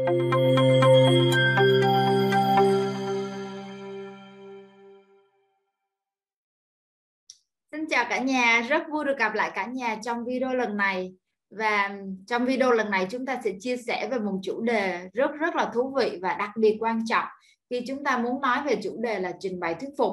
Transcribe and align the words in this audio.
Xin 0.00 0.12
chào 7.90 8.04
cả 8.08 8.18
nhà, 8.18 8.66
rất 8.68 8.82
vui 8.90 9.04
được 9.04 9.18
gặp 9.18 9.34
lại 9.34 9.50
cả 9.54 9.66
nhà 9.66 9.96
trong 10.02 10.24
video 10.24 10.54
lần 10.54 10.76
này. 10.76 11.14
Và 11.50 11.90
trong 12.26 12.46
video 12.46 12.72
lần 12.72 12.90
này 12.90 13.06
chúng 13.10 13.26
ta 13.26 13.40
sẽ 13.44 13.52
chia 13.60 13.76
sẻ 13.76 14.08
về 14.10 14.18
một 14.18 14.40
chủ 14.42 14.60
đề 14.60 15.08
rất 15.12 15.30
rất 15.40 15.56
là 15.56 15.70
thú 15.74 15.94
vị 15.96 16.18
và 16.22 16.34
đặc 16.34 16.50
biệt 16.56 16.76
quan 16.80 17.06
trọng 17.06 17.26
khi 17.70 17.84
chúng 17.86 18.04
ta 18.04 18.18
muốn 18.18 18.40
nói 18.40 18.58
về 18.66 18.76
chủ 18.82 18.96
đề 19.02 19.18
là 19.18 19.32
trình 19.40 19.60
bày 19.60 19.74
thuyết 19.74 19.90
phục. 19.98 20.12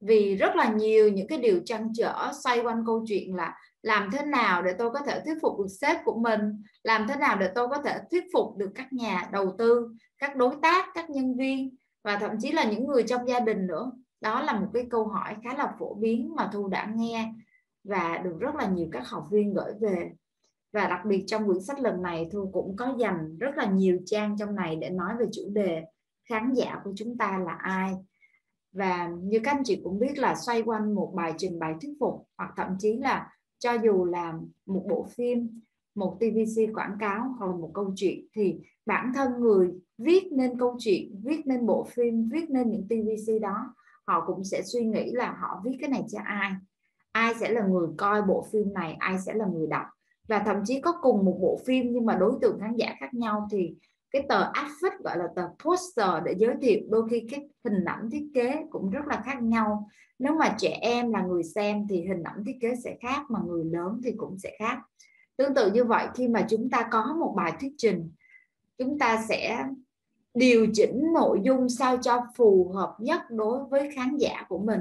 Vì 0.00 0.36
rất 0.36 0.56
là 0.56 0.72
nhiều 0.72 1.08
những 1.08 1.26
cái 1.26 1.38
điều 1.38 1.60
trăn 1.64 1.92
trở 1.96 2.32
xoay 2.44 2.60
quanh 2.60 2.82
câu 2.86 3.04
chuyện 3.08 3.34
là 3.34 3.54
làm 3.84 4.10
thế 4.12 4.24
nào 4.24 4.62
để 4.62 4.72
tôi 4.78 4.90
có 4.90 5.00
thể 5.00 5.20
thuyết 5.24 5.34
phục 5.42 5.58
được 5.58 5.68
sếp 5.80 5.96
của 6.04 6.18
mình? 6.18 6.62
Làm 6.82 7.06
thế 7.08 7.16
nào 7.16 7.38
để 7.38 7.50
tôi 7.54 7.68
có 7.68 7.82
thể 7.82 7.98
thuyết 8.10 8.24
phục 8.32 8.56
được 8.56 8.70
các 8.74 8.92
nhà 8.92 9.28
đầu 9.32 9.54
tư, 9.58 9.94
các 10.18 10.36
đối 10.36 10.54
tác, 10.62 10.88
các 10.94 11.10
nhân 11.10 11.36
viên, 11.36 11.76
và 12.04 12.16
thậm 12.16 12.30
chí 12.40 12.52
là 12.52 12.64
những 12.64 12.86
người 12.86 13.02
trong 13.02 13.28
gia 13.28 13.40
đình 13.40 13.66
nữa? 13.66 13.92
Đó 14.20 14.42
là 14.42 14.60
một 14.60 14.66
cái 14.74 14.86
câu 14.90 15.06
hỏi 15.06 15.36
khá 15.44 15.54
là 15.54 15.74
phổ 15.78 15.94
biến 15.94 16.34
mà 16.36 16.50
thu 16.52 16.68
đã 16.68 16.92
nghe 16.94 17.32
và 17.84 18.18
được 18.18 18.36
rất 18.40 18.54
là 18.54 18.66
nhiều 18.66 18.88
các 18.92 19.08
học 19.08 19.26
viên 19.30 19.54
gửi 19.54 19.72
về. 19.80 20.10
Và 20.72 20.88
đặc 20.88 21.00
biệt 21.04 21.24
trong 21.26 21.46
quyển 21.46 21.62
sách 21.62 21.80
lần 21.80 22.02
này, 22.02 22.28
thu 22.32 22.50
cũng 22.52 22.76
có 22.76 22.94
dành 22.98 23.38
rất 23.38 23.56
là 23.56 23.64
nhiều 23.64 23.98
trang 24.06 24.36
trong 24.38 24.54
này 24.54 24.76
để 24.76 24.90
nói 24.90 25.12
về 25.18 25.26
chủ 25.32 25.42
đề 25.52 25.82
khán 26.28 26.52
giả 26.52 26.80
của 26.84 26.92
chúng 26.96 27.18
ta 27.18 27.38
là 27.38 27.52
ai. 27.52 27.94
Và 28.72 29.08
như 29.22 29.40
các 29.44 29.50
anh 29.50 29.64
chị 29.64 29.80
cũng 29.84 29.98
biết 29.98 30.18
là 30.18 30.34
xoay 30.34 30.62
quanh 30.62 30.94
một 30.94 31.12
bài 31.14 31.34
trình 31.38 31.58
bày 31.58 31.74
thuyết 31.80 31.92
phục 32.00 32.26
hoặc 32.36 32.50
thậm 32.56 32.76
chí 32.78 32.96
là 32.96 33.30
cho 33.58 33.72
dù 33.84 34.04
là 34.04 34.38
một 34.66 34.84
bộ 34.88 35.06
phim, 35.10 35.60
một 35.94 36.16
tvc 36.20 36.74
quảng 36.74 36.96
cáo 37.00 37.34
hoặc 37.38 37.46
là 37.46 37.56
một 37.56 37.70
câu 37.74 37.92
chuyện, 37.96 38.26
thì 38.34 38.58
bản 38.86 39.12
thân 39.14 39.40
người 39.40 39.72
viết 39.98 40.32
nên 40.32 40.58
câu 40.58 40.76
chuyện, 40.78 41.20
viết 41.24 41.46
nên 41.46 41.66
bộ 41.66 41.84
phim, 41.84 42.28
viết 42.32 42.50
nên 42.50 42.70
những 42.70 42.88
tvc 42.88 43.42
đó, 43.42 43.74
họ 44.06 44.24
cũng 44.26 44.44
sẽ 44.44 44.62
suy 44.62 44.84
nghĩ 44.84 45.10
là 45.12 45.36
họ 45.40 45.60
viết 45.64 45.76
cái 45.80 45.90
này 45.90 46.04
cho 46.08 46.18
ai? 46.24 46.52
Ai 47.12 47.34
sẽ 47.34 47.50
là 47.50 47.66
người 47.66 47.88
coi 47.96 48.22
bộ 48.22 48.46
phim 48.52 48.72
này? 48.74 48.96
Ai 48.98 49.18
sẽ 49.18 49.34
là 49.34 49.46
người 49.46 49.66
đọc? 49.66 49.86
Và 50.28 50.38
thậm 50.38 50.56
chí 50.64 50.80
có 50.80 50.92
cùng 51.02 51.24
một 51.24 51.38
bộ 51.40 51.60
phim 51.66 51.92
nhưng 51.92 52.06
mà 52.06 52.16
đối 52.16 52.32
tượng 52.40 52.60
khán 52.60 52.76
giả 52.76 52.94
khác 53.00 53.14
nhau 53.14 53.48
thì 53.50 53.74
cái 54.14 54.24
tờ 54.28 54.50
advert 54.52 55.02
gọi 55.04 55.18
là 55.18 55.28
tờ 55.36 55.42
poster 55.64 56.08
để 56.24 56.34
giới 56.38 56.54
thiệu 56.62 56.80
đôi 56.88 57.08
khi 57.10 57.26
cái 57.30 57.48
hình 57.64 57.84
ảnh 57.84 58.10
thiết 58.10 58.26
kế 58.34 58.54
cũng 58.70 58.90
rất 58.90 59.06
là 59.06 59.22
khác 59.24 59.42
nhau. 59.42 59.88
Nếu 60.18 60.34
mà 60.34 60.56
trẻ 60.58 60.78
em 60.80 61.12
là 61.12 61.22
người 61.22 61.42
xem 61.42 61.86
thì 61.88 62.02
hình 62.02 62.22
ảnh 62.22 62.44
thiết 62.46 62.56
kế 62.60 62.74
sẽ 62.84 62.96
khác, 63.00 63.30
mà 63.30 63.40
người 63.46 63.64
lớn 63.64 64.00
thì 64.04 64.12
cũng 64.16 64.38
sẽ 64.38 64.56
khác. 64.58 64.78
Tương 65.36 65.54
tự 65.54 65.72
như 65.72 65.84
vậy, 65.84 66.06
khi 66.14 66.28
mà 66.28 66.46
chúng 66.50 66.70
ta 66.70 66.88
có 66.90 67.16
một 67.20 67.34
bài 67.36 67.52
thuyết 67.60 67.72
trình, 67.78 68.10
chúng 68.78 68.98
ta 68.98 69.24
sẽ 69.28 69.64
điều 70.34 70.66
chỉnh 70.72 71.02
nội 71.14 71.40
dung 71.42 71.68
sao 71.68 71.96
cho 71.96 72.26
phù 72.36 72.72
hợp 72.74 72.96
nhất 72.98 73.20
đối 73.30 73.64
với 73.64 73.90
khán 73.94 74.16
giả 74.16 74.46
của 74.48 74.58
mình. 74.58 74.80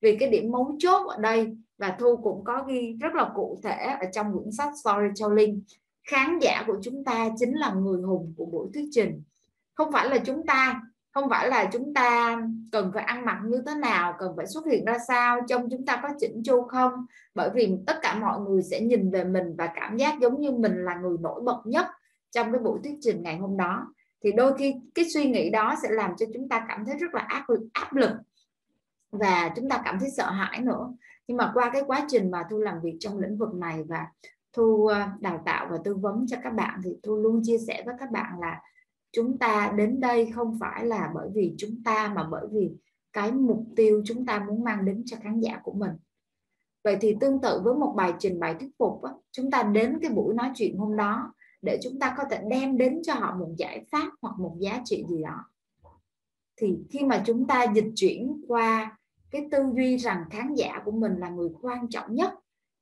Vì 0.00 0.16
cái 0.16 0.30
điểm 0.30 0.50
mấu 0.50 0.76
chốt 0.78 1.06
ở 1.06 1.16
đây 1.20 1.56
và 1.78 1.96
thu 2.00 2.16
cũng 2.16 2.44
có 2.44 2.64
ghi 2.68 2.96
rất 3.00 3.14
là 3.14 3.30
cụ 3.34 3.58
thể 3.62 3.96
ở 4.00 4.06
trong 4.12 4.32
quyển 4.32 4.52
sách 4.52 4.72
storytelling 4.82 5.62
khán 6.08 6.38
giả 6.38 6.64
của 6.66 6.76
chúng 6.82 7.04
ta 7.04 7.28
chính 7.38 7.54
là 7.54 7.72
người 7.72 8.02
hùng 8.02 8.34
của 8.36 8.46
buổi 8.46 8.68
thuyết 8.74 8.88
trình. 8.90 9.22
Không 9.74 9.92
phải 9.92 10.08
là 10.08 10.18
chúng 10.18 10.46
ta, 10.46 10.82
không 11.10 11.30
phải 11.30 11.48
là 11.48 11.64
chúng 11.72 11.94
ta 11.94 12.36
cần 12.72 12.90
phải 12.94 13.04
ăn 13.04 13.24
mặc 13.24 13.40
như 13.44 13.62
thế 13.66 13.74
nào, 13.74 14.14
cần 14.18 14.32
phải 14.36 14.46
xuất 14.46 14.66
hiện 14.66 14.84
ra 14.84 14.98
sao 15.08 15.40
trong 15.48 15.70
chúng 15.70 15.86
ta 15.86 16.00
có 16.02 16.08
chỉnh 16.18 16.42
chu 16.44 16.62
không? 16.62 16.92
Bởi 17.34 17.50
vì 17.54 17.76
tất 17.86 17.96
cả 18.02 18.14
mọi 18.14 18.40
người 18.40 18.62
sẽ 18.62 18.80
nhìn 18.80 19.10
về 19.10 19.24
mình 19.24 19.54
và 19.58 19.72
cảm 19.74 19.96
giác 19.96 20.14
giống 20.20 20.40
như 20.40 20.52
mình 20.52 20.84
là 20.84 20.94
người 20.94 21.16
nổi 21.20 21.40
bật 21.40 21.62
nhất 21.64 21.86
trong 22.30 22.52
cái 22.52 22.60
buổi 22.60 22.78
thuyết 22.84 22.94
trình 23.00 23.22
ngày 23.22 23.36
hôm 23.36 23.56
đó. 23.56 23.94
Thì 24.24 24.32
đôi 24.32 24.58
khi 24.58 24.74
cái 24.94 25.04
suy 25.14 25.30
nghĩ 25.30 25.50
đó 25.50 25.74
sẽ 25.82 25.88
làm 25.90 26.16
cho 26.16 26.26
chúng 26.34 26.48
ta 26.48 26.64
cảm 26.68 26.84
thấy 26.86 26.96
rất 26.96 27.14
là 27.14 27.20
áp 27.20 27.44
lực 27.48 27.60
áp 27.72 27.94
lực 27.94 28.10
và 29.10 29.52
chúng 29.56 29.68
ta 29.68 29.82
cảm 29.84 29.98
thấy 30.00 30.10
sợ 30.16 30.30
hãi 30.30 30.60
nữa. 30.60 30.92
Nhưng 31.26 31.36
mà 31.36 31.50
qua 31.54 31.70
cái 31.72 31.82
quá 31.86 32.06
trình 32.08 32.30
mà 32.30 32.44
thu 32.50 32.58
làm 32.58 32.80
việc 32.80 32.96
trong 33.00 33.18
lĩnh 33.18 33.36
vực 33.38 33.54
này 33.54 33.82
và 33.88 34.06
thu 34.52 34.86
à, 34.86 35.16
đào 35.20 35.42
tạo 35.44 35.68
và 35.70 35.78
tư 35.84 35.94
vấn 35.94 36.26
cho 36.26 36.36
các 36.42 36.50
bạn 36.50 36.80
thì 36.84 36.90
thu 37.02 37.16
luôn 37.16 37.40
chia 37.44 37.58
sẻ 37.58 37.82
với 37.86 37.94
các 37.98 38.10
bạn 38.10 38.40
là 38.40 38.60
chúng 39.12 39.38
ta 39.38 39.72
đến 39.76 40.00
đây 40.00 40.30
không 40.34 40.58
phải 40.60 40.86
là 40.86 41.10
bởi 41.14 41.28
vì 41.34 41.54
chúng 41.58 41.82
ta 41.84 42.12
mà 42.14 42.28
bởi 42.30 42.46
vì 42.52 42.70
cái 43.12 43.32
mục 43.32 43.64
tiêu 43.76 44.02
chúng 44.04 44.26
ta 44.26 44.44
muốn 44.48 44.64
mang 44.64 44.84
đến 44.84 45.02
cho 45.06 45.16
khán 45.22 45.40
giả 45.40 45.60
của 45.62 45.72
mình. 45.72 45.90
Vậy 46.84 46.96
thì 47.00 47.16
tương 47.20 47.40
tự 47.40 47.60
với 47.64 47.74
một 47.74 47.94
bài 47.96 48.12
trình 48.18 48.40
bày 48.40 48.54
thuyết 48.60 48.70
phục 48.78 49.02
á, 49.02 49.12
chúng 49.32 49.50
ta 49.50 49.62
đến 49.62 49.98
cái 50.02 50.10
buổi 50.10 50.34
nói 50.34 50.50
chuyện 50.54 50.78
hôm 50.78 50.96
đó 50.96 51.34
để 51.62 51.78
chúng 51.82 51.98
ta 51.98 52.14
có 52.16 52.24
thể 52.30 52.42
đem 52.50 52.76
đến 52.76 53.02
cho 53.02 53.14
họ 53.14 53.36
một 53.36 53.54
giải 53.56 53.84
pháp 53.92 54.10
hoặc 54.22 54.38
một 54.38 54.56
giá 54.58 54.82
trị 54.84 55.04
gì 55.08 55.22
đó. 55.22 55.44
Thì 56.56 56.78
khi 56.90 57.04
mà 57.04 57.22
chúng 57.26 57.46
ta 57.46 57.66
dịch 57.74 57.92
chuyển 57.94 58.42
qua 58.48 58.98
cái 59.30 59.48
tư 59.50 59.58
duy 59.76 59.96
rằng 59.96 60.24
khán 60.30 60.54
giả 60.54 60.82
của 60.84 60.90
mình 60.90 61.16
là 61.18 61.28
người 61.28 61.48
quan 61.62 61.88
trọng 61.88 62.14
nhất 62.14 62.34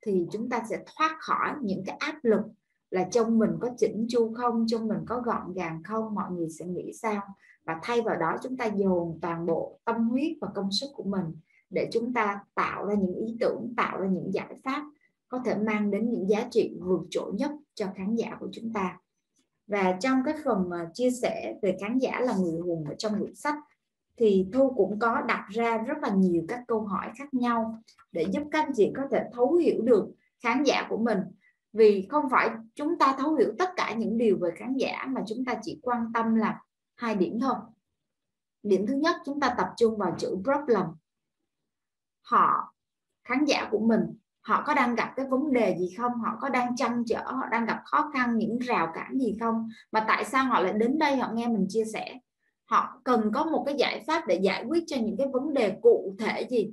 thì 0.07 0.27
chúng 0.31 0.49
ta 0.49 0.63
sẽ 0.69 0.83
thoát 0.95 1.17
khỏi 1.19 1.53
những 1.61 1.83
cái 1.85 1.95
áp 1.99 2.15
lực 2.23 2.41
là 2.91 3.07
trong 3.11 3.39
mình 3.39 3.49
có 3.59 3.69
chỉnh 3.77 4.05
chu 4.09 4.33
không, 4.33 4.65
trong 4.67 4.87
mình 4.87 4.99
có 5.05 5.21
gọn 5.21 5.53
gàng 5.53 5.83
không, 5.83 6.15
mọi 6.15 6.31
người 6.31 6.49
sẽ 6.49 6.65
nghĩ 6.65 6.93
sao? 6.93 7.21
Và 7.65 7.79
thay 7.83 8.01
vào 8.01 8.15
đó 8.15 8.37
chúng 8.43 8.57
ta 8.57 8.65
dồn 8.65 9.19
toàn 9.21 9.45
bộ 9.45 9.79
tâm 9.85 10.09
huyết 10.09 10.31
và 10.41 10.47
công 10.55 10.71
sức 10.71 10.87
của 10.95 11.03
mình 11.03 11.25
để 11.69 11.89
chúng 11.91 12.13
ta 12.13 12.39
tạo 12.55 12.85
ra 12.85 12.95
những 12.95 13.15
ý 13.15 13.37
tưởng, 13.39 13.73
tạo 13.77 14.01
ra 14.01 14.07
những 14.07 14.33
giải 14.33 14.59
pháp 14.63 14.83
có 15.29 15.41
thể 15.45 15.55
mang 15.55 15.91
đến 15.91 16.09
những 16.09 16.29
giá 16.29 16.47
trị 16.51 16.77
vượt 16.81 17.01
trội 17.09 17.33
nhất 17.33 17.51
cho 17.73 17.87
khán 17.95 18.15
giả 18.15 18.37
của 18.39 18.49
chúng 18.51 18.73
ta. 18.73 18.99
Và 19.67 19.97
trong 19.99 20.21
cái 20.25 20.35
phần 20.45 20.71
à, 20.71 20.89
chia 20.93 21.11
sẻ 21.11 21.55
về 21.61 21.77
khán 21.81 21.97
giả 21.97 22.19
là 22.19 22.37
người 22.37 22.59
hùng 22.59 22.85
ở 22.89 22.95
trong 22.97 23.19
quyển 23.19 23.35
sách 23.35 23.55
thì 24.17 24.47
thu 24.53 24.73
cũng 24.77 24.99
có 24.99 25.21
đặt 25.21 25.47
ra 25.49 25.77
rất 25.77 25.97
là 26.01 26.09
nhiều 26.09 26.43
các 26.47 26.59
câu 26.67 26.81
hỏi 26.81 27.11
khác 27.17 27.33
nhau 27.33 27.81
để 28.11 28.25
giúp 28.31 28.43
các 28.51 28.65
anh 28.65 28.71
chị 28.75 28.91
có 28.95 29.03
thể 29.11 29.23
thấu 29.33 29.53
hiểu 29.53 29.81
được 29.81 30.05
khán 30.43 30.63
giả 30.63 30.85
của 30.89 30.97
mình. 30.97 31.19
Vì 31.73 32.07
không 32.11 32.29
phải 32.31 32.49
chúng 32.75 32.97
ta 32.97 33.15
thấu 33.19 33.33
hiểu 33.35 33.53
tất 33.59 33.69
cả 33.75 33.93
những 33.93 34.17
điều 34.17 34.37
về 34.41 34.51
khán 34.55 34.73
giả 34.73 35.05
mà 35.07 35.21
chúng 35.27 35.45
ta 35.45 35.59
chỉ 35.61 35.79
quan 35.81 36.11
tâm 36.13 36.35
là 36.35 36.61
hai 36.95 37.15
điểm 37.15 37.39
thôi. 37.39 37.55
Điểm 38.63 38.87
thứ 38.87 38.93
nhất, 38.93 39.15
chúng 39.25 39.39
ta 39.39 39.55
tập 39.57 39.67
trung 39.77 39.97
vào 39.97 40.15
chữ 40.17 40.37
problem. 40.43 40.85
Họ, 42.21 42.73
khán 43.23 43.45
giả 43.45 43.67
của 43.71 43.79
mình, 43.79 44.01
họ 44.41 44.63
có 44.67 44.73
đang 44.73 44.95
gặp 44.95 45.13
cái 45.15 45.25
vấn 45.27 45.53
đề 45.53 45.77
gì 45.79 45.95
không? 45.97 46.11
Họ 46.11 46.37
có 46.41 46.49
đang 46.49 46.75
chăn 46.75 47.03
trở, 47.07 47.23
họ 47.23 47.47
đang 47.51 47.65
gặp 47.65 47.81
khó 47.85 48.11
khăn, 48.13 48.37
những 48.37 48.59
rào 48.59 48.91
cản 48.95 49.19
gì 49.19 49.37
không? 49.39 49.69
Mà 49.91 50.05
tại 50.07 50.25
sao 50.25 50.45
họ 50.45 50.59
lại 50.59 50.73
đến 50.73 50.97
đây? 50.97 51.15
Họ 51.15 51.31
nghe 51.33 51.47
mình 51.47 51.65
chia 51.69 51.85
sẻ 51.93 52.19
họ 52.69 53.01
cần 53.03 53.31
có 53.33 53.45
một 53.45 53.63
cái 53.65 53.75
giải 53.77 54.03
pháp 54.07 54.27
để 54.27 54.39
giải 54.43 54.65
quyết 54.67 54.83
cho 54.87 54.97
những 54.97 55.17
cái 55.17 55.27
vấn 55.33 55.53
đề 55.53 55.77
cụ 55.81 56.15
thể 56.19 56.47
gì? 56.49 56.71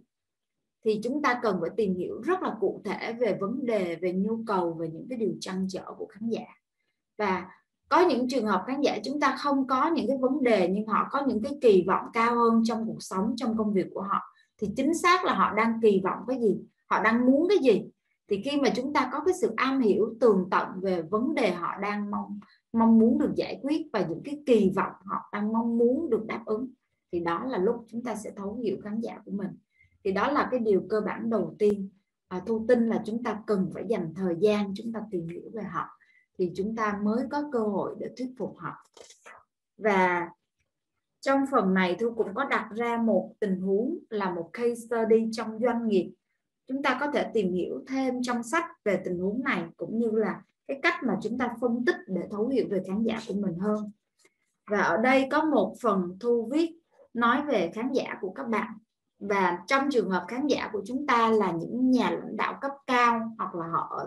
Thì 0.84 1.00
chúng 1.04 1.22
ta 1.22 1.40
cần 1.42 1.58
phải 1.60 1.70
tìm 1.76 1.94
hiểu 1.94 2.20
rất 2.20 2.42
là 2.42 2.54
cụ 2.60 2.82
thể 2.84 3.12
về 3.12 3.36
vấn 3.40 3.66
đề, 3.66 3.96
về 3.96 4.12
nhu 4.12 4.38
cầu, 4.46 4.72
về 4.72 4.88
những 4.92 5.06
cái 5.08 5.18
điều 5.18 5.32
trăn 5.40 5.66
trở 5.70 5.84
của 5.98 6.06
khán 6.06 6.28
giả. 6.28 6.44
Và 7.18 7.50
có 7.88 8.00
những 8.00 8.28
trường 8.28 8.46
hợp 8.46 8.64
khán 8.66 8.80
giả 8.80 8.98
chúng 9.04 9.20
ta 9.20 9.36
không 9.38 9.66
có 9.66 9.90
những 9.90 10.08
cái 10.08 10.16
vấn 10.20 10.42
đề, 10.42 10.68
nhưng 10.68 10.86
họ 10.86 11.08
có 11.10 11.22
những 11.26 11.42
cái 11.42 11.52
kỳ 11.60 11.84
vọng 11.86 12.04
cao 12.12 12.34
hơn 12.34 12.62
trong 12.64 12.86
cuộc 12.86 13.02
sống, 13.02 13.34
trong 13.36 13.56
công 13.56 13.72
việc 13.72 13.86
của 13.94 14.02
họ, 14.02 14.20
thì 14.58 14.68
chính 14.76 14.94
xác 14.94 15.24
là 15.24 15.34
họ 15.34 15.54
đang 15.54 15.80
kỳ 15.82 16.00
vọng 16.04 16.18
cái 16.28 16.40
gì? 16.40 16.56
Họ 16.86 17.02
đang 17.02 17.26
muốn 17.26 17.48
cái 17.48 17.58
gì? 17.58 17.84
Thì 18.28 18.42
khi 18.44 18.60
mà 18.60 18.68
chúng 18.76 18.92
ta 18.92 19.08
có 19.12 19.20
cái 19.24 19.34
sự 19.40 19.52
am 19.56 19.80
hiểu, 19.80 20.14
tường 20.20 20.48
tận 20.50 20.68
về 20.82 21.02
vấn 21.02 21.34
đề 21.34 21.50
họ 21.50 21.68
đang 21.82 22.10
mong 22.10 22.38
mong 22.74 22.98
muốn 22.98 23.18
được 23.18 23.32
giải 23.36 23.60
quyết 23.62 23.86
và 23.92 24.06
những 24.08 24.22
cái 24.24 24.42
kỳ 24.46 24.72
vọng 24.76 24.92
họ 25.04 25.16
đang 25.32 25.52
mong 25.52 25.78
muốn 25.78 26.10
được 26.10 26.26
đáp 26.26 26.42
ứng 26.46 26.68
thì 27.12 27.20
đó 27.20 27.44
là 27.44 27.58
lúc 27.58 27.86
chúng 27.88 28.04
ta 28.04 28.14
sẽ 28.14 28.30
thấu 28.36 28.54
hiểu 28.54 28.76
khán 28.84 29.00
giả 29.00 29.18
của 29.24 29.30
mình. 29.30 29.50
Thì 30.04 30.12
đó 30.12 30.30
là 30.30 30.48
cái 30.50 30.60
điều 30.60 30.82
cơ 30.88 31.00
bản 31.00 31.30
đầu 31.30 31.54
tiên. 31.58 31.88
À, 32.28 32.42
thu 32.46 32.64
tin 32.68 32.86
là 32.86 33.02
chúng 33.06 33.22
ta 33.22 33.42
cần 33.46 33.70
phải 33.74 33.84
dành 33.88 34.14
thời 34.16 34.36
gian 34.40 34.72
chúng 34.76 34.92
ta 34.92 35.02
tìm 35.10 35.28
hiểu 35.28 35.50
về 35.52 35.62
họ 35.62 35.98
thì 36.38 36.52
chúng 36.56 36.76
ta 36.76 37.00
mới 37.02 37.24
có 37.30 37.48
cơ 37.52 37.58
hội 37.58 37.94
để 37.98 38.10
thuyết 38.16 38.34
phục 38.38 38.56
họ. 38.58 38.86
Và 39.76 40.28
trong 41.20 41.40
phần 41.50 41.74
này 41.74 41.96
thu 42.00 42.14
cũng 42.16 42.34
có 42.34 42.44
đặt 42.44 42.70
ra 42.76 42.96
một 42.96 43.34
tình 43.40 43.60
huống 43.60 43.98
là 44.10 44.34
một 44.34 44.50
case 44.52 44.74
study 44.74 45.28
trong 45.32 45.58
doanh 45.58 45.88
nghiệp. 45.88 46.14
Chúng 46.66 46.82
ta 46.82 46.98
có 47.00 47.10
thể 47.10 47.30
tìm 47.34 47.52
hiểu 47.52 47.84
thêm 47.88 48.22
trong 48.22 48.42
sách 48.42 48.64
về 48.84 49.02
tình 49.04 49.18
huống 49.18 49.42
này 49.44 49.64
cũng 49.76 49.98
như 49.98 50.10
là 50.10 50.42
cái 50.68 50.80
cách 50.82 50.94
mà 51.02 51.18
chúng 51.22 51.38
ta 51.38 51.54
phân 51.60 51.84
tích 51.84 51.96
để 52.06 52.22
thấu 52.30 52.48
hiểu 52.48 52.66
về 52.70 52.82
khán 52.86 53.02
giả 53.02 53.20
của 53.28 53.34
mình 53.34 53.58
hơn. 53.58 53.90
Và 54.70 54.80
ở 54.80 54.96
đây 54.96 55.28
có 55.30 55.44
một 55.44 55.74
phần 55.82 56.16
thu 56.20 56.48
viết 56.52 56.78
nói 57.14 57.42
về 57.42 57.70
khán 57.74 57.92
giả 57.92 58.18
của 58.20 58.30
các 58.30 58.48
bạn. 58.48 58.72
Và 59.18 59.58
trong 59.66 59.90
trường 59.90 60.10
hợp 60.10 60.24
khán 60.28 60.46
giả 60.46 60.70
của 60.72 60.82
chúng 60.86 61.06
ta 61.06 61.30
là 61.30 61.50
những 61.50 61.90
nhà 61.90 62.10
lãnh 62.10 62.36
đạo 62.36 62.58
cấp 62.60 62.72
cao 62.86 63.34
hoặc 63.38 63.54
là 63.54 63.66
họ 63.66 64.06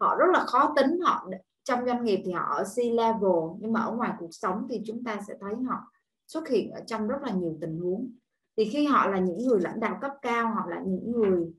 họ 0.00 0.16
rất 0.16 0.26
là 0.32 0.44
khó 0.46 0.74
tính, 0.76 1.00
họ, 1.00 1.28
trong 1.64 1.86
doanh 1.86 2.04
nghiệp 2.04 2.22
thì 2.24 2.32
họ 2.32 2.54
ở 2.56 2.64
C 2.64 2.78
level 2.78 3.58
nhưng 3.58 3.72
mà 3.72 3.80
ở 3.80 3.92
ngoài 3.92 4.12
cuộc 4.18 4.30
sống 4.30 4.66
thì 4.70 4.82
chúng 4.86 5.04
ta 5.04 5.20
sẽ 5.28 5.34
thấy 5.40 5.54
họ 5.68 5.92
xuất 6.26 6.48
hiện 6.48 6.70
ở 6.70 6.80
trong 6.86 7.08
rất 7.08 7.22
là 7.22 7.32
nhiều 7.32 7.58
tình 7.60 7.78
huống. 7.80 8.10
Thì 8.56 8.64
khi 8.64 8.86
họ 8.86 9.06
là 9.06 9.18
những 9.18 9.38
người 9.46 9.60
lãnh 9.60 9.80
đạo 9.80 9.98
cấp 10.00 10.10
cao 10.22 10.50
hoặc 10.54 10.66
là 10.66 10.82
những 10.86 11.12
người 11.12 11.52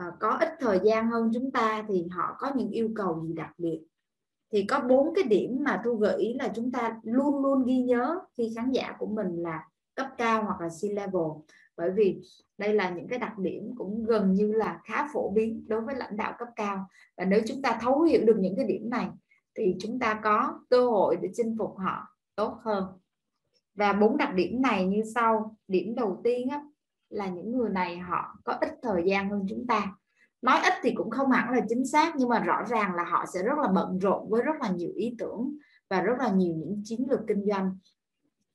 uh, 0.00 0.14
có 0.20 0.36
ít 0.40 0.48
thời 0.60 0.80
gian 0.84 1.10
hơn 1.10 1.30
chúng 1.34 1.50
ta 1.50 1.84
thì 1.88 2.06
họ 2.10 2.36
có 2.38 2.50
những 2.56 2.70
yêu 2.70 2.90
cầu 2.96 3.26
gì 3.26 3.34
đặc 3.34 3.50
biệt? 3.58 3.80
Thì 4.52 4.62
có 4.62 4.80
bốn 4.80 5.14
cái 5.14 5.24
điểm 5.24 5.58
mà 5.60 5.82
thu 5.84 5.94
gợi 5.94 6.18
ý 6.18 6.34
là 6.34 6.52
chúng 6.54 6.72
ta 6.72 7.00
luôn 7.02 7.42
luôn 7.42 7.64
ghi 7.66 7.78
nhớ 7.78 8.18
khi 8.38 8.52
khán 8.56 8.70
giả 8.70 8.96
của 8.98 9.06
mình 9.06 9.42
là 9.42 9.68
cấp 9.94 10.06
cao 10.18 10.44
hoặc 10.44 10.60
là 10.60 10.68
C 10.68 10.84
level 10.84 11.30
bởi 11.78 11.90
vì 11.90 12.20
đây 12.58 12.74
là 12.74 12.90
những 12.90 13.08
cái 13.08 13.18
đặc 13.18 13.38
điểm 13.38 13.74
cũng 13.76 14.04
gần 14.04 14.34
như 14.34 14.52
là 14.52 14.80
khá 14.84 15.08
phổ 15.12 15.30
biến 15.30 15.64
đối 15.68 15.80
với 15.80 15.94
lãnh 15.94 16.16
đạo 16.16 16.34
cấp 16.38 16.48
cao. 16.56 16.86
Và 17.16 17.24
nếu 17.24 17.40
chúng 17.46 17.62
ta 17.62 17.78
thấu 17.80 18.02
hiểu 18.02 18.24
được 18.24 18.36
những 18.38 18.56
cái 18.56 18.64
điểm 18.64 18.90
này 18.90 19.08
thì 19.54 19.76
chúng 19.80 19.98
ta 19.98 20.20
có 20.24 20.60
cơ 20.70 20.86
hội 20.90 21.16
để 21.22 21.28
chinh 21.34 21.56
phục 21.58 21.78
họ 21.78 22.16
tốt 22.34 22.58
hơn. 22.62 22.84
Và 23.74 23.92
bốn 23.92 24.16
đặc 24.16 24.34
điểm 24.34 24.62
này 24.62 24.86
như 24.86 25.02
sau. 25.14 25.56
Điểm 25.68 25.94
đầu 25.94 26.20
tiên 26.24 26.48
á, 26.48 26.64
là 27.08 27.28
những 27.28 27.58
người 27.58 27.70
này 27.70 27.98
họ 27.98 28.38
có 28.44 28.52
ít 28.60 28.70
thời 28.82 29.02
gian 29.06 29.30
hơn 29.30 29.46
chúng 29.48 29.66
ta. 29.66 29.94
Nói 30.42 30.60
ít 30.64 30.72
thì 30.82 30.92
cũng 30.94 31.10
không 31.10 31.30
hẳn 31.30 31.50
là 31.50 31.60
chính 31.68 31.86
xác, 31.86 32.16
nhưng 32.16 32.28
mà 32.28 32.38
rõ 32.38 32.64
ràng 32.68 32.94
là 32.94 33.04
họ 33.04 33.24
sẽ 33.34 33.42
rất 33.42 33.58
là 33.58 33.68
bận 33.68 33.98
rộn 33.98 34.30
với 34.30 34.42
rất 34.42 34.56
là 34.60 34.68
nhiều 34.70 34.90
ý 34.94 35.14
tưởng 35.18 35.56
và 35.90 36.00
rất 36.00 36.18
là 36.18 36.28
nhiều 36.30 36.54
những 36.54 36.82
chiến 36.84 37.06
lược 37.10 37.20
kinh 37.28 37.44
doanh. 37.46 37.78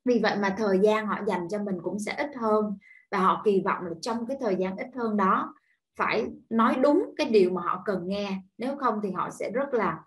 Vì 0.05 0.19
vậy 0.19 0.35
mà 0.37 0.55
thời 0.57 0.79
gian 0.79 1.07
họ 1.07 1.19
dành 1.27 1.47
cho 1.49 1.63
mình 1.63 1.77
cũng 1.83 1.99
sẽ 1.99 2.15
ít 2.17 2.35
hơn 2.35 2.77
và 3.11 3.19
họ 3.19 3.41
kỳ 3.45 3.61
vọng 3.65 3.83
là 3.85 3.93
trong 4.01 4.27
cái 4.27 4.37
thời 4.41 4.55
gian 4.55 4.77
ít 4.77 4.87
hơn 4.95 5.17
đó, 5.17 5.55
phải 5.95 6.27
nói 6.49 6.75
đúng 6.81 7.13
cái 7.17 7.29
điều 7.29 7.49
mà 7.49 7.61
họ 7.61 7.81
cần 7.85 8.07
nghe. 8.07 8.41
Nếu 8.57 8.77
không 8.77 8.99
thì 9.03 9.11
họ 9.11 9.29
sẽ 9.29 9.51
rất 9.51 9.73
là 9.73 9.99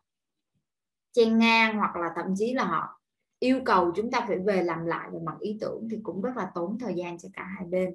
chen 1.13 1.39
ngang 1.39 1.79
hoặc 1.79 1.97
là 1.97 2.13
thậm 2.17 2.35
chí 2.37 2.55
là 2.55 2.65
họ 2.65 3.01
yêu 3.39 3.61
cầu 3.65 3.93
chúng 3.97 4.11
ta 4.11 4.25
phải 4.29 4.39
về 4.39 4.63
làm 4.63 4.87
lại 4.87 5.09
về 5.13 5.19
mặt 5.25 5.37
ý 5.41 5.59
tưởng 5.61 5.89
thì 5.91 5.99
cũng 6.03 6.23
rất 6.23 6.37
là 6.37 6.51
tốn 6.55 6.79
thời 6.79 6.95
gian 6.95 7.19
cho 7.19 7.29
cả 7.33 7.45
hai 7.45 7.67
bên 7.67 7.95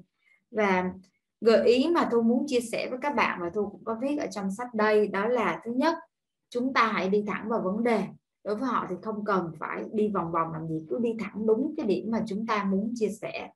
và 0.51 0.92
gợi 1.42 1.68
ý 1.68 1.89
mà 1.95 2.09
thu 2.12 2.21
muốn 2.21 2.45
chia 2.48 2.59
sẻ 2.59 2.88
với 2.89 3.00
các 3.01 3.15
bạn 3.15 3.42
và 3.42 3.50
thu 3.50 3.69
cũng 3.69 3.83
có 3.83 3.98
viết 4.01 4.18
ở 4.18 4.27
trong 4.31 4.51
sách 4.51 4.74
đây, 4.74 5.07
đó 5.07 5.27
là 5.27 5.62
thứ 5.65 5.71
nhất, 5.71 5.95
chúng 6.50 6.74
ta 6.74 6.92
hãy 6.92 7.09
đi 7.09 7.24
thẳng 7.27 7.50
vào 7.50 7.62
vấn 7.62 7.83
đề. 7.83 8.03
Đối 8.44 8.56
với 8.56 8.69
họ 8.69 8.86
thì 8.89 8.95
không 9.01 9.25
cần 9.25 9.51
phải 9.59 9.83
đi 9.94 10.12
vòng 10.13 10.31
vòng 10.31 10.53
làm 10.53 10.68
gì, 10.68 10.86
cứ 10.89 11.00
đi 11.00 11.15
thẳng 11.19 11.45
đúng 11.45 11.74
cái 11.77 11.86
điểm 11.86 12.12
mà 12.12 12.24
chúng 12.27 12.48
ta 12.48 12.63
muốn 12.63 12.94
chia 12.95 13.09
sẻ. 13.21 13.51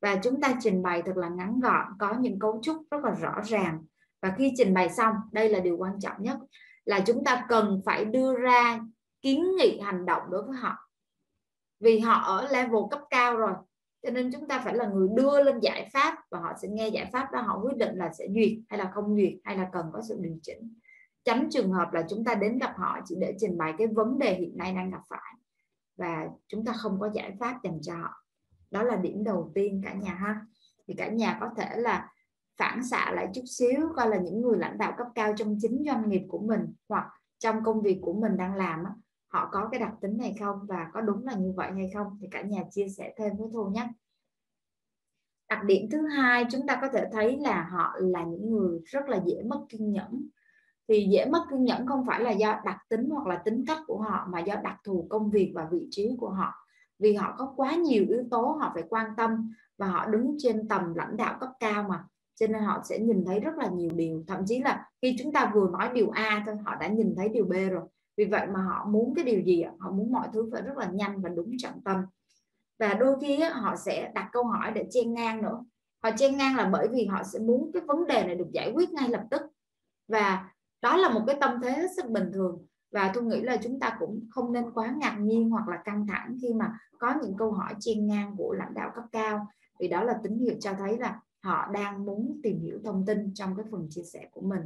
Và 0.00 0.16
chúng 0.22 0.40
ta 0.40 0.54
trình 0.60 0.82
bày 0.82 1.02
thật 1.02 1.16
là 1.16 1.28
ngắn 1.28 1.60
gọn, 1.60 1.86
có 1.98 2.14
những 2.20 2.38
cấu 2.38 2.60
trúc 2.62 2.76
rất 2.90 3.04
là 3.04 3.10
rõ 3.10 3.34
ràng. 3.44 3.84
Và 4.22 4.34
khi 4.38 4.52
trình 4.56 4.74
bày 4.74 4.90
xong, 4.90 5.14
đây 5.32 5.48
là 5.48 5.60
điều 5.60 5.76
quan 5.76 6.00
trọng 6.00 6.22
nhất, 6.22 6.38
là 6.84 7.00
chúng 7.00 7.24
ta 7.24 7.46
cần 7.48 7.82
phải 7.86 8.04
đưa 8.04 8.34
ra 8.34 8.80
kiến 9.22 9.56
nghị 9.58 9.80
hành 9.80 10.06
động 10.06 10.22
đối 10.30 10.42
với 10.42 10.56
họ. 10.56 10.90
Vì 11.80 11.98
họ 11.98 12.12
ở 12.12 12.48
level 12.52 12.82
cấp 12.90 13.00
cao 13.10 13.36
rồi 13.36 13.52
cho 14.04 14.10
nên 14.10 14.30
chúng 14.32 14.48
ta 14.48 14.62
phải 14.64 14.74
là 14.74 14.86
người 14.86 15.08
đưa 15.16 15.42
lên 15.42 15.60
giải 15.60 15.90
pháp 15.92 16.18
và 16.30 16.38
họ 16.38 16.52
sẽ 16.62 16.68
nghe 16.68 16.88
giải 16.88 17.10
pháp 17.12 17.32
đó, 17.32 17.40
họ 17.40 17.60
quyết 17.62 17.76
định 17.76 17.96
là 17.96 18.12
sẽ 18.12 18.26
duyệt 18.34 18.52
hay 18.68 18.78
là 18.78 18.90
không 18.94 19.16
duyệt 19.16 19.32
hay 19.44 19.56
là 19.56 19.68
cần 19.72 19.86
có 19.92 20.02
sự 20.08 20.18
điều 20.20 20.36
chỉnh. 20.42 20.74
Tránh 21.24 21.48
trường 21.50 21.72
hợp 21.72 21.92
là 21.92 22.04
chúng 22.08 22.24
ta 22.24 22.34
đến 22.34 22.58
gặp 22.58 22.74
họ 22.76 23.00
chỉ 23.04 23.16
để 23.20 23.34
trình 23.38 23.58
bày 23.58 23.74
cái 23.78 23.86
vấn 23.86 24.18
đề 24.18 24.34
hiện 24.34 24.58
nay 24.58 24.72
đang 24.74 24.90
gặp 24.90 25.00
phải 25.08 25.34
và 25.96 26.26
chúng 26.48 26.64
ta 26.64 26.72
không 26.72 27.00
có 27.00 27.10
giải 27.14 27.36
pháp 27.40 27.60
dành 27.64 27.78
cho 27.82 27.94
họ. 27.96 28.24
Đó 28.70 28.82
là 28.82 28.96
điểm 28.96 29.24
đầu 29.24 29.52
tiên 29.54 29.80
cả 29.84 29.94
nhà 29.94 30.14
ha. 30.14 30.40
Thì 30.88 30.94
cả 30.94 31.08
nhà 31.08 31.38
có 31.40 31.50
thể 31.56 31.76
là 31.76 32.08
phản 32.56 32.84
xạ 32.84 33.12
lại 33.14 33.28
chút 33.34 33.44
xíu, 33.46 33.88
coi 33.96 34.08
là 34.08 34.16
những 34.16 34.42
người 34.42 34.58
lãnh 34.58 34.78
đạo 34.78 34.94
cấp 34.98 35.06
cao 35.14 35.32
trong 35.36 35.56
chính 35.60 35.84
doanh 35.86 36.08
nghiệp 36.08 36.22
của 36.28 36.38
mình 36.38 36.74
hoặc 36.88 37.06
trong 37.38 37.64
công 37.64 37.82
việc 37.82 37.98
của 38.02 38.12
mình 38.12 38.36
đang 38.36 38.54
làm 38.54 38.84
họ 39.34 39.48
có 39.52 39.68
cái 39.72 39.80
đặc 39.80 39.92
tính 40.00 40.16
này 40.16 40.34
không 40.40 40.58
và 40.68 40.90
có 40.92 41.00
đúng 41.00 41.26
là 41.26 41.34
như 41.34 41.52
vậy 41.56 41.70
hay 41.72 41.90
không 41.94 42.18
thì 42.20 42.28
cả 42.30 42.42
nhà 42.42 42.62
chia 42.70 42.88
sẻ 42.88 43.14
thêm 43.18 43.36
với 43.36 43.48
thu 43.52 43.64
nhé. 43.64 43.88
Đặc 45.48 45.64
điểm 45.64 45.88
thứ 45.90 46.06
hai 46.06 46.44
chúng 46.50 46.66
ta 46.66 46.78
có 46.80 46.88
thể 46.92 47.04
thấy 47.12 47.38
là 47.40 47.68
họ 47.72 47.94
là 47.98 48.24
những 48.24 48.50
người 48.50 48.80
rất 48.84 49.08
là 49.08 49.20
dễ 49.26 49.42
mất 49.42 49.64
kiên 49.68 49.92
nhẫn. 49.92 50.28
Thì 50.88 51.08
dễ 51.12 51.26
mất 51.26 51.46
kiên 51.50 51.64
nhẫn 51.64 51.86
không 51.86 52.06
phải 52.06 52.20
là 52.20 52.30
do 52.30 52.60
đặc 52.64 52.76
tính 52.88 53.10
hoặc 53.10 53.26
là 53.26 53.42
tính 53.44 53.64
cách 53.66 53.78
của 53.86 53.98
họ 53.98 54.26
mà 54.30 54.40
do 54.40 54.54
đặc 54.64 54.76
thù 54.84 55.06
công 55.10 55.30
việc 55.30 55.52
và 55.54 55.68
vị 55.70 55.88
trí 55.90 56.16
của 56.18 56.30
họ. 56.30 56.52
Vì 56.98 57.14
họ 57.14 57.34
có 57.38 57.52
quá 57.56 57.74
nhiều 57.74 58.04
yếu 58.08 58.24
tố 58.30 58.42
họ 58.60 58.70
phải 58.74 58.84
quan 58.88 59.06
tâm 59.16 59.52
và 59.78 59.86
họ 59.86 60.06
đứng 60.06 60.36
trên 60.38 60.68
tầm 60.68 60.94
lãnh 60.94 61.16
đạo 61.16 61.36
cấp 61.40 61.50
cao 61.60 61.86
mà. 61.88 62.04
Cho 62.34 62.46
nên 62.46 62.62
họ 62.62 62.82
sẽ 62.84 62.98
nhìn 62.98 63.24
thấy 63.26 63.40
rất 63.40 63.54
là 63.56 63.68
nhiều 63.68 63.90
điều. 63.94 64.24
Thậm 64.26 64.38
chí 64.46 64.62
là 64.62 64.90
khi 65.02 65.16
chúng 65.18 65.32
ta 65.32 65.50
vừa 65.54 65.70
nói 65.70 65.90
điều 65.94 66.10
A 66.10 66.42
thôi, 66.46 66.56
họ 66.64 66.74
đã 66.80 66.88
nhìn 66.88 67.14
thấy 67.16 67.28
điều 67.28 67.44
B 67.44 67.52
rồi 67.70 67.88
vì 68.16 68.24
vậy 68.24 68.46
mà 68.46 68.60
họ 68.62 68.86
muốn 68.90 69.14
cái 69.14 69.24
điều 69.24 69.40
gì 69.40 69.64
họ 69.78 69.90
muốn 69.90 70.12
mọi 70.12 70.28
thứ 70.32 70.48
phải 70.52 70.62
rất 70.62 70.76
là 70.76 70.90
nhanh 70.92 71.22
và 71.22 71.28
đúng 71.28 71.50
trọng 71.58 71.80
tâm. 71.84 72.04
Và 72.78 72.94
đôi 72.94 73.16
khi 73.20 73.40
họ 73.42 73.76
sẽ 73.76 74.12
đặt 74.14 74.28
câu 74.32 74.44
hỏi 74.44 74.72
để 74.74 74.86
chen 74.90 75.14
ngang 75.14 75.42
nữa. 75.42 75.64
Họ 76.02 76.10
chen 76.16 76.36
ngang 76.36 76.56
là 76.56 76.68
bởi 76.72 76.88
vì 76.88 77.06
họ 77.06 77.22
sẽ 77.22 77.38
muốn 77.38 77.70
cái 77.72 77.82
vấn 77.86 78.06
đề 78.06 78.26
này 78.26 78.34
được 78.34 78.48
giải 78.52 78.72
quyết 78.74 78.90
ngay 78.92 79.08
lập 79.08 79.24
tức. 79.30 79.42
Và 80.08 80.50
đó 80.82 80.96
là 80.96 81.08
một 81.08 81.20
cái 81.26 81.36
tâm 81.40 81.60
thế 81.62 81.70
hết 81.70 81.88
sức 81.96 82.10
bình 82.10 82.30
thường. 82.34 82.66
Và 82.92 83.10
tôi 83.14 83.24
nghĩ 83.24 83.40
là 83.40 83.56
chúng 83.56 83.80
ta 83.80 83.96
cũng 83.98 84.28
không 84.30 84.52
nên 84.52 84.70
quá 84.74 84.94
ngạc 85.00 85.16
nhiên 85.20 85.50
hoặc 85.50 85.68
là 85.68 85.76
căng 85.84 86.06
thẳng 86.06 86.36
khi 86.42 86.54
mà 86.54 86.78
có 86.98 87.14
những 87.22 87.36
câu 87.36 87.52
hỏi 87.52 87.74
chen 87.80 88.06
ngang 88.06 88.34
của 88.38 88.52
lãnh 88.52 88.74
đạo 88.74 88.90
cấp 88.94 89.04
cao. 89.12 89.46
Vì 89.80 89.88
đó 89.88 90.04
là 90.04 90.20
tín 90.22 90.38
hiệu 90.38 90.54
cho 90.60 90.72
thấy 90.78 90.98
là 90.98 91.20
họ 91.42 91.70
đang 91.72 92.06
muốn 92.06 92.40
tìm 92.42 92.60
hiểu 92.60 92.78
thông 92.84 93.06
tin 93.06 93.34
trong 93.34 93.56
cái 93.56 93.66
phần 93.70 93.86
chia 93.90 94.02
sẻ 94.02 94.28
của 94.32 94.40
mình 94.40 94.60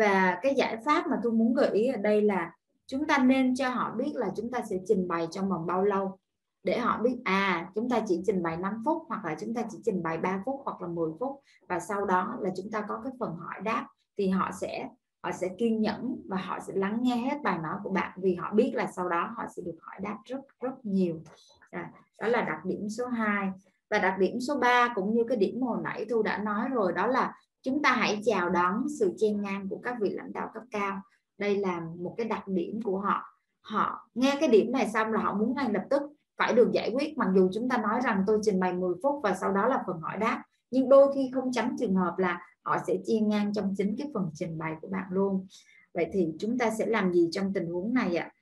và 0.00 0.38
cái 0.42 0.54
giải 0.54 0.76
pháp 0.84 1.06
mà 1.06 1.16
tôi 1.22 1.32
muốn 1.32 1.54
gợi 1.54 1.70
ý 1.70 1.86
ở 1.86 1.96
đây 1.96 2.22
là 2.22 2.52
chúng 2.86 3.06
ta 3.06 3.18
nên 3.18 3.54
cho 3.54 3.68
họ 3.68 3.94
biết 3.94 4.12
là 4.14 4.30
chúng 4.36 4.50
ta 4.50 4.62
sẽ 4.70 4.76
trình 4.86 5.08
bày 5.08 5.28
trong 5.30 5.48
vòng 5.48 5.66
bao 5.66 5.84
lâu. 5.84 6.18
Để 6.62 6.78
họ 6.78 6.98
biết 7.02 7.16
à 7.24 7.70
chúng 7.74 7.88
ta 7.88 8.00
chỉ 8.08 8.22
trình 8.26 8.42
bày 8.42 8.56
5 8.56 8.82
phút 8.84 9.02
hoặc 9.08 9.24
là 9.24 9.36
chúng 9.40 9.54
ta 9.54 9.62
chỉ 9.70 9.78
trình 9.84 10.02
bày 10.02 10.18
3 10.18 10.42
phút 10.46 10.60
hoặc 10.64 10.82
là 10.82 10.88
10 10.88 11.10
phút. 11.20 11.40
Và 11.68 11.80
sau 11.80 12.06
đó 12.06 12.36
là 12.40 12.50
chúng 12.56 12.70
ta 12.70 12.84
có 12.88 13.00
cái 13.04 13.12
phần 13.20 13.34
hỏi 13.34 13.60
đáp 13.64 13.86
thì 14.18 14.28
họ 14.28 14.50
sẽ 14.60 14.88
họ 15.22 15.32
sẽ 15.32 15.48
kiên 15.58 15.80
nhẫn 15.80 16.16
và 16.28 16.36
họ 16.36 16.58
sẽ 16.66 16.72
lắng 16.76 16.98
nghe 17.02 17.16
hết 17.16 17.42
bài 17.42 17.58
nói 17.62 17.76
của 17.84 17.90
bạn 17.90 18.18
vì 18.22 18.34
họ 18.34 18.52
biết 18.54 18.72
là 18.74 18.86
sau 18.86 19.08
đó 19.08 19.30
họ 19.36 19.44
sẽ 19.56 19.62
được 19.66 19.76
hỏi 19.80 19.96
đáp 20.00 20.18
rất 20.24 20.40
rất 20.60 20.84
nhiều. 20.84 21.22
À, 21.70 21.90
đó 22.20 22.28
là 22.28 22.42
đặc 22.42 22.64
điểm 22.64 22.88
số 22.88 23.06
2 23.06 23.50
và 23.90 23.98
đặc 23.98 24.18
điểm 24.18 24.40
số 24.40 24.58
3 24.58 24.92
cũng 24.94 25.14
như 25.14 25.24
cái 25.28 25.36
điểm 25.36 25.62
hồi 25.62 25.78
nãy 25.84 26.06
thu 26.10 26.22
đã 26.22 26.38
nói 26.38 26.68
rồi 26.68 26.92
đó 26.92 27.06
là 27.06 27.34
chúng 27.62 27.82
ta 27.82 27.92
hãy 27.92 28.20
chào 28.24 28.50
đón 28.50 28.86
sự 28.98 29.14
chen 29.18 29.42
ngang 29.42 29.68
của 29.68 29.80
các 29.82 29.96
vị 30.00 30.10
lãnh 30.10 30.32
đạo 30.32 30.50
cấp 30.54 30.62
cao. 30.70 31.00
Đây 31.38 31.56
là 31.56 31.80
một 31.98 32.14
cái 32.18 32.28
đặc 32.28 32.48
điểm 32.48 32.82
của 32.82 32.98
họ. 32.98 33.22
Họ 33.60 34.08
nghe 34.14 34.36
cái 34.40 34.48
điểm 34.48 34.72
này 34.72 34.88
xong 34.88 35.12
là 35.12 35.20
họ 35.20 35.34
muốn 35.34 35.54
ngay 35.54 35.72
lập 35.72 35.84
tức 35.90 36.02
phải 36.36 36.52
được 36.52 36.70
giải 36.72 36.90
quyết. 36.94 37.18
Mặc 37.18 37.28
dù 37.34 37.50
chúng 37.54 37.68
ta 37.68 37.76
nói 37.76 38.00
rằng 38.04 38.24
tôi 38.26 38.38
trình 38.42 38.60
bày 38.60 38.72
10 38.72 38.94
phút 39.02 39.20
và 39.22 39.34
sau 39.40 39.52
đó 39.52 39.66
là 39.66 39.82
phần 39.86 40.00
hỏi 40.00 40.18
đáp. 40.18 40.42
Nhưng 40.70 40.88
đôi 40.88 41.12
khi 41.14 41.30
không 41.34 41.52
tránh 41.52 41.76
trường 41.78 41.94
hợp 41.94 42.14
là 42.18 42.40
họ 42.62 42.76
sẽ 42.86 42.96
chia 43.06 43.20
ngang 43.20 43.52
trong 43.54 43.74
chính 43.78 43.96
cái 43.98 44.10
phần 44.14 44.30
trình 44.34 44.58
bày 44.58 44.74
của 44.80 44.88
bạn 44.88 45.04
luôn. 45.10 45.46
Vậy 45.94 46.06
thì 46.12 46.28
chúng 46.38 46.58
ta 46.58 46.70
sẽ 46.70 46.86
làm 46.86 47.12
gì 47.12 47.28
trong 47.32 47.52
tình 47.52 47.66
huống 47.66 47.94
này 47.94 48.16
ạ? 48.16 48.32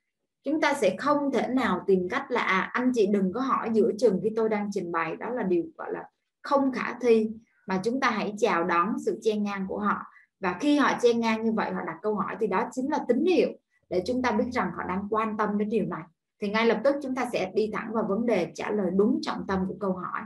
Chúng 0.43 0.61
ta 0.61 0.73
sẽ 0.73 0.95
không 0.97 1.31
thể 1.31 1.47
nào 1.47 1.81
tìm 1.87 2.09
cách 2.09 2.31
là 2.31 2.41
à, 2.41 2.69
anh 2.73 2.91
chị 2.95 3.07
đừng 3.07 3.33
có 3.33 3.41
hỏi 3.41 3.69
giữa 3.73 3.91
chừng 3.99 4.19
khi 4.23 4.29
tôi 4.35 4.49
đang 4.49 4.69
trình 4.73 4.91
bày. 4.91 5.15
Đó 5.15 5.29
là 5.29 5.43
điều 5.43 5.63
gọi 5.77 5.93
là 5.93 6.03
không 6.41 6.71
khả 6.71 6.97
thi 7.01 7.31
mà 7.69 7.79
chúng 7.83 7.99
ta 7.99 8.09
hãy 8.09 8.33
chào 8.37 8.63
đón 8.63 8.99
sự 9.05 9.19
chen 9.21 9.43
ngang 9.43 9.65
của 9.67 9.79
họ. 9.79 9.97
Và 10.39 10.57
khi 10.59 10.77
họ 10.77 10.91
chen 11.01 11.19
ngang 11.19 11.43
như 11.43 11.51
vậy, 11.51 11.71
họ 11.71 11.81
đặt 11.87 11.97
câu 12.01 12.15
hỏi, 12.15 12.35
thì 12.39 12.47
đó 12.47 12.69
chính 12.71 12.91
là 12.91 12.99
tín 13.07 13.25
hiệu 13.25 13.49
để 13.89 14.03
chúng 14.05 14.21
ta 14.21 14.31
biết 14.31 14.45
rằng 14.51 14.71
họ 14.77 14.83
đang 14.87 15.07
quan 15.09 15.37
tâm 15.37 15.57
đến 15.57 15.69
điều 15.69 15.85
này. 15.85 16.03
Thì 16.41 16.49
ngay 16.49 16.65
lập 16.65 16.81
tức 16.83 16.95
chúng 17.03 17.15
ta 17.15 17.25
sẽ 17.33 17.51
đi 17.55 17.71
thẳng 17.73 17.93
vào 17.93 18.05
vấn 18.09 18.25
đề 18.25 18.51
trả 18.55 18.71
lời 18.71 18.91
đúng 18.95 19.19
trọng 19.21 19.47
tâm 19.47 19.65
của 19.67 19.75
câu 19.79 19.93
hỏi. 19.93 20.21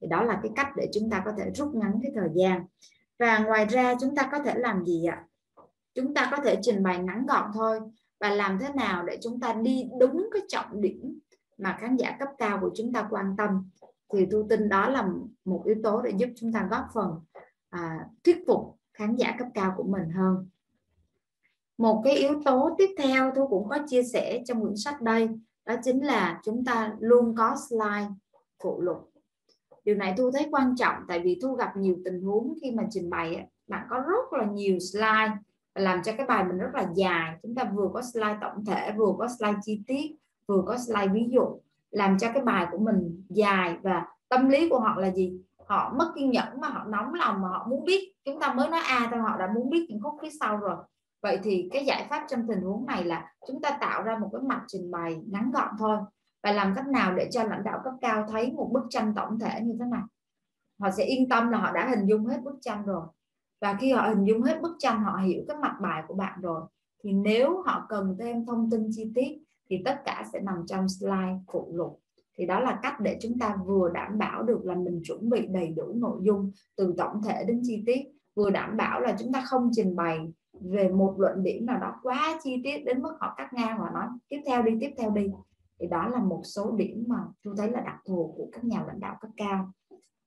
Thì 0.00 0.06
đó 0.08 0.22
là 0.22 0.40
cái 0.42 0.52
cách 0.56 0.68
để 0.76 0.88
chúng 0.92 1.10
ta 1.10 1.22
có 1.24 1.32
thể 1.38 1.50
rút 1.54 1.74
ngắn 1.74 2.00
cái 2.02 2.12
thời 2.14 2.28
gian. 2.34 2.64
Và 3.18 3.38
ngoài 3.38 3.66
ra, 3.66 3.94
chúng 4.00 4.14
ta 4.16 4.28
có 4.32 4.38
thể 4.38 4.54
làm 4.56 4.84
gì 4.84 5.04
ạ? 5.04 5.24
Chúng 5.94 6.14
ta 6.14 6.28
có 6.30 6.36
thể 6.44 6.58
trình 6.62 6.82
bày 6.82 6.98
ngắn 6.98 7.26
gọn 7.26 7.50
thôi. 7.54 7.80
Và 8.20 8.30
làm 8.30 8.58
thế 8.58 8.68
nào 8.74 9.04
để 9.04 9.18
chúng 9.22 9.40
ta 9.40 9.52
đi 9.52 9.88
đúng 10.00 10.28
cái 10.32 10.42
trọng 10.48 10.80
điểm 10.80 11.18
mà 11.58 11.76
khán 11.80 11.96
giả 11.96 12.16
cấp 12.18 12.28
cao 12.38 12.58
của 12.60 12.70
chúng 12.74 12.92
ta 12.92 13.06
quan 13.10 13.34
tâm? 13.38 13.70
Thì 14.12 14.26
tôi 14.30 14.44
tin 14.48 14.68
đó 14.68 14.88
là 14.88 15.08
một 15.44 15.62
yếu 15.64 15.76
tố 15.82 16.02
để 16.02 16.12
giúp 16.16 16.28
chúng 16.36 16.52
ta 16.52 16.68
góp 16.70 16.84
phần 16.94 17.20
à, 17.70 18.06
thuyết 18.24 18.44
phục 18.46 18.78
khán 18.94 19.16
giả 19.16 19.34
cấp 19.38 19.48
cao 19.54 19.74
của 19.76 19.82
mình 19.82 20.10
hơn. 20.10 20.48
Một 21.78 22.02
cái 22.04 22.16
yếu 22.16 22.42
tố 22.44 22.74
tiếp 22.78 22.90
theo 22.98 23.32
tôi 23.34 23.46
cũng 23.50 23.68
có 23.68 23.78
chia 23.86 24.02
sẻ 24.02 24.42
trong 24.46 24.62
quyển 24.62 24.76
sách 24.76 25.02
đây 25.02 25.28
đó 25.66 25.74
chính 25.84 26.04
là 26.04 26.40
chúng 26.44 26.64
ta 26.64 26.96
luôn 27.00 27.34
có 27.36 27.56
slide 27.68 28.08
phụ 28.62 28.80
lục. 28.80 29.10
Điều 29.84 29.96
này 29.96 30.14
thu 30.16 30.30
thấy 30.30 30.48
quan 30.50 30.76
trọng 30.76 30.94
tại 31.08 31.20
vì 31.20 31.38
thu 31.42 31.54
gặp 31.54 31.76
nhiều 31.76 31.96
tình 32.04 32.22
huống 32.22 32.54
khi 32.62 32.70
mà 32.70 32.86
trình 32.90 33.10
bày 33.10 33.48
bạn 33.68 33.86
có 33.90 33.98
rất 33.98 34.32
là 34.32 34.44
nhiều 34.44 34.78
slide 34.78 35.32
làm 35.74 36.02
cho 36.02 36.12
cái 36.16 36.26
bài 36.26 36.44
mình 36.44 36.58
rất 36.58 36.70
là 36.74 36.86
dài. 36.94 37.38
Chúng 37.42 37.54
ta 37.54 37.64
vừa 37.74 37.90
có 37.94 38.02
slide 38.02 38.38
tổng 38.40 38.64
thể 38.64 38.92
vừa 38.96 39.14
có 39.18 39.28
slide 39.38 39.58
chi 39.62 39.82
tiết 39.86 40.16
vừa 40.46 40.62
có 40.66 40.78
slide 40.78 41.08
ví 41.12 41.28
dụ 41.30 41.60
làm 41.90 42.18
cho 42.18 42.32
cái 42.32 42.42
bài 42.42 42.66
của 42.72 42.78
mình 42.78 43.24
dài 43.28 43.76
và 43.82 44.06
tâm 44.28 44.48
lý 44.48 44.68
của 44.68 44.80
họ 44.80 44.96
là 45.00 45.10
gì? 45.10 45.40
Họ 45.66 45.94
mất 45.98 46.12
kiên 46.16 46.30
nhẫn 46.30 46.60
mà 46.60 46.68
họ 46.68 46.84
nóng 46.84 47.14
lòng 47.14 47.42
mà 47.42 47.48
họ 47.48 47.66
muốn 47.70 47.84
biết. 47.84 48.12
Chúng 48.24 48.40
ta 48.40 48.52
mới 48.52 48.68
nói 48.68 48.80
a 48.80 49.08
thôi, 49.10 49.20
họ 49.20 49.36
đã 49.38 49.52
muốn 49.54 49.70
biết 49.70 49.86
những 49.88 50.00
khúc 50.02 50.14
phía 50.22 50.30
sau 50.40 50.56
rồi. 50.56 50.76
Vậy 51.22 51.40
thì 51.42 51.68
cái 51.72 51.84
giải 51.84 52.06
pháp 52.10 52.26
trong 52.28 52.46
tình 52.48 52.60
huống 52.60 52.86
này 52.86 53.04
là 53.04 53.32
chúng 53.46 53.62
ta 53.62 53.78
tạo 53.80 54.02
ra 54.02 54.18
một 54.18 54.28
cái 54.32 54.42
mặt 54.42 54.64
trình 54.66 54.90
bày 54.90 55.22
ngắn 55.26 55.50
gọn 55.50 55.68
thôi 55.78 55.98
và 56.42 56.52
làm 56.52 56.72
cách 56.76 56.86
nào 56.86 57.14
để 57.14 57.28
cho 57.30 57.44
lãnh 57.44 57.64
đạo 57.64 57.80
cấp 57.84 57.94
cao 58.00 58.26
thấy 58.28 58.52
một 58.52 58.70
bức 58.72 58.84
tranh 58.90 59.12
tổng 59.16 59.38
thể 59.38 59.60
như 59.60 59.76
thế 59.78 59.84
này. 59.90 60.02
Họ 60.80 60.90
sẽ 60.90 61.04
yên 61.04 61.28
tâm 61.28 61.50
là 61.50 61.58
họ 61.58 61.72
đã 61.72 61.88
hình 61.88 62.06
dung 62.06 62.26
hết 62.26 62.42
bức 62.42 62.58
tranh 62.60 62.86
rồi. 62.86 63.02
Và 63.60 63.74
khi 63.80 63.92
họ 63.92 64.08
hình 64.08 64.24
dung 64.24 64.42
hết 64.42 64.62
bức 64.62 64.76
tranh, 64.78 65.04
họ 65.04 65.16
hiểu 65.16 65.44
cái 65.48 65.56
mặt 65.56 65.76
bài 65.82 66.02
của 66.08 66.14
bạn 66.14 66.40
rồi, 66.40 66.60
thì 67.04 67.12
nếu 67.12 67.62
họ 67.62 67.86
cần 67.88 68.16
thêm 68.18 68.46
thông 68.46 68.70
tin 68.70 68.88
chi 68.90 69.12
tiết 69.14 69.38
thì 69.70 69.82
tất 69.84 70.04
cả 70.04 70.24
sẽ 70.32 70.40
nằm 70.40 70.56
trong 70.66 70.88
slide 70.88 71.38
phụ 71.52 71.72
lục. 71.74 72.00
Thì 72.38 72.46
đó 72.46 72.60
là 72.60 72.78
cách 72.82 73.00
để 73.00 73.18
chúng 73.20 73.38
ta 73.38 73.56
vừa 73.66 73.90
đảm 73.94 74.18
bảo 74.18 74.42
được 74.42 74.64
là 74.64 74.74
mình 74.74 75.00
chuẩn 75.04 75.30
bị 75.30 75.46
đầy 75.46 75.68
đủ 75.76 75.92
nội 75.94 76.18
dung 76.22 76.52
từ 76.76 76.94
tổng 76.98 77.22
thể 77.22 77.44
đến 77.44 77.60
chi 77.64 77.82
tiết, 77.86 78.02
vừa 78.34 78.50
đảm 78.50 78.76
bảo 78.76 79.00
là 79.00 79.16
chúng 79.18 79.32
ta 79.32 79.42
không 79.46 79.70
trình 79.72 79.96
bày 79.96 80.32
về 80.60 80.88
một 80.88 81.14
luận 81.18 81.42
điểm 81.42 81.66
nào 81.66 81.78
đó 81.80 81.94
quá 82.02 82.38
chi 82.42 82.60
tiết 82.64 82.84
đến 82.84 83.02
mức 83.02 83.16
họ 83.20 83.34
cắt 83.36 83.52
ngang 83.52 83.78
và 83.80 83.90
nói, 83.94 84.06
tiếp 84.28 84.40
theo 84.46 84.62
đi, 84.62 84.72
tiếp 84.80 84.90
theo 84.98 85.10
đi. 85.10 85.30
Thì 85.80 85.86
đó 85.86 86.08
là 86.08 86.22
một 86.22 86.40
số 86.44 86.72
điểm 86.76 87.04
mà 87.08 87.16
tôi 87.42 87.54
thấy 87.58 87.70
là 87.70 87.80
đặc 87.80 87.96
thù 88.06 88.34
của 88.36 88.48
các 88.52 88.64
nhà 88.64 88.84
lãnh 88.86 89.00
đạo 89.00 89.16
cấp 89.20 89.30
cao. 89.36 89.72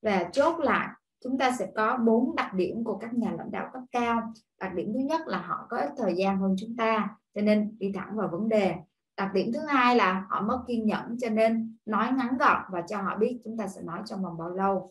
Và 0.01 0.29
chốt 0.31 0.59
lại, 0.59 0.87
chúng 1.23 1.37
ta 1.37 1.51
sẽ 1.59 1.71
có 1.75 1.97
bốn 1.97 2.35
đặc 2.35 2.53
điểm 2.53 2.83
của 2.83 2.97
các 2.97 3.13
nhà 3.13 3.31
lãnh 3.37 3.51
đạo 3.51 3.69
cấp 3.73 3.81
cao. 3.91 4.33
Đặc 4.59 4.73
điểm 4.73 4.93
thứ 4.93 4.99
nhất 4.99 5.21
là 5.27 5.41
họ 5.41 5.67
có 5.69 5.77
ít 5.77 5.89
thời 5.97 6.15
gian 6.15 6.37
hơn 6.37 6.55
chúng 6.57 6.75
ta, 6.75 7.17
cho 7.35 7.41
nên 7.41 7.77
đi 7.79 7.91
thẳng 7.95 8.15
vào 8.15 8.29
vấn 8.31 8.49
đề 8.49 8.75
đặc 9.21 9.33
điểm 9.33 9.51
thứ 9.53 9.59
hai 9.59 9.95
là 9.95 10.25
họ 10.29 10.41
mất 10.41 10.63
kiên 10.67 10.85
nhẫn 10.85 11.17
cho 11.21 11.29
nên 11.29 11.75
nói 11.85 12.11
ngắn 12.17 12.37
gọn 12.37 12.61
và 12.69 12.81
cho 12.81 13.01
họ 13.01 13.17
biết 13.17 13.39
chúng 13.43 13.57
ta 13.57 13.67
sẽ 13.67 13.81
nói 13.81 13.99
trong 14.05 14.23
vòng 14.23 14.37
bao 14.37 14.49
lâu. 14.49 14.89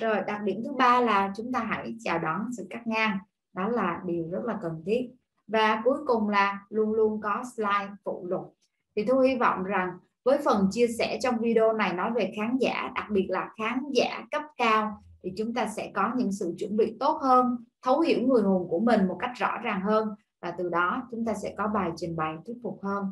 Rồi, 0.00 0.16
đặc 0.26 0.42
điểm 0.42 0.62
thứ 0.64 0.72
ba 0.72 1.00
là 1.00 1.32
chúng 1.36 1.52
ta 1.52 1.58
hãy 1.58 1.94
chào 2.04 2.18
đón 2.18 2.40
sự 2.56 2.66
cắt 2.70 2.86
ngang. 2.86 3.18
Đó 3.56 3.68
là 3.68 4.00
điều 4.04 4.30
rất 4.30 4.44
là 4.44 4.58
cần 4.62 4.82
thiết. 4.86 5.10
Và 5.46 5.80
cuối 5.84 5.98
cùng 6.06 6.28
là 6.28 6.60
luôn 6.68 6.92
luôn 6.92 7.20
có 7.20 7.44
slide 7.56 7.90
phụ 8.04 8.26
lục. 8.26 8.54
Thì 8.96 9.04
tôi 9.08 9.28
hy 9.28 9.36
vọng 9.36 9.64
rằng 9.64 9.90
với 10.24 10.38
phần 10.44 10.68
chia 10.70 10.86
sẻ 10.98 11.18
trong 11.22 11.38
video 11.38 11.72
này 11.72 11.92
nói 11.92 12.10
về 12.14 12.32
khán 12.36 12.56
giả, 12.60 12.90
đặc 12.94 13.06
biệt 13.10 13.26
là 13.28 13.50
khán 13.58 13.82
giả 13.92 14.24
cấp 14.30 14.42
cao, 14.56 15.02
thì 15.22 15.32
chúng 15.38 15.54
ta 15.54 15.66
sẽ 15.66 15.90
có 15.94 16.12
những 16.16 16.32
sự 16.32 16.54
chuẩn 16.58 16.76
bị 16.76 16.96
tốt 17.00 17.18
hơn, 17.22 17.56
thấu 17.82 18.00
hiểu 18.00 18.20
người 18.20 18.42
hùng 18.42 18.68
của 18.68 18.80
mình 18.80 19.08
một 19.08 19.16
cách 19.20 19.32
rõ 19.34 19.58
ràng 19.62 19.80
hơn. 19.80 20.08
Và 20.42 20.50
từ 20.58 20.68
đó, 20.68 21.02
chúng 21.10 21.24
ta 21.24 21.34
sẽ 21.34 21.54
có 21.58 21.66
bài 21.74 21.90
trình 21.96 22.16
bày 22.16 22.36
thuyết 22.46 22.56
phục 22.62 22.80
hơn 22.82 23.04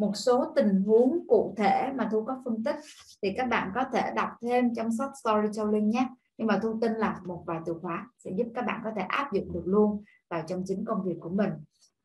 một 0.00 0.16
số 0.16 0.52
tình 0.56 0.82
huống 0.82 1.26
cụ 1.28 1.54
thể 1.56 1.92
mà 1.94 2.08
thu 2.12 2.24
có 2.24 2.42
phân 2.44 2.64
tích 2.64 2.76
thì 3.22 3.32
các 3.36 3.44
bạn 3.44 3.70
có 3.74 3.84
thể 3.92 4.12
đọc 4.16 4.28
thêm 4.42 4.74
trong 4.74 4.92
sách 4.92 5.10
storytelling 5.22 5.90
nhé. 5.90 6.08
Nhưng 6.38 6.46
mà 6.46 6.58
thu 6.62 6.78
tin 6.80 6.92
là 6.92 7.20
một 7.26 7.42
vài 7.46 7.60
từ 7.66 7.74
khóa 7.82 8.06
sẽ 8.18 8.30
giúp 8.36 8.46
các 8.54 8.62
bạn 8.66 8.80
có 8.84 8.90
thể 8.96 9.02
áp 9.02 9.32
dụng 9.32 9.52
được 9.52 9.62
luôn 9.64 10.04
vào 10.30 10.42
trong 10.48 10.62
chính 10.66 10.84
công 10.84 11.02
việc 11.04 11.16
của 11.20 11.30
mình. 11.30 11.50